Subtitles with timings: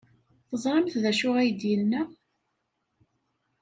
[0.49, 2.01] Teẓramt d acu ay d-yenna?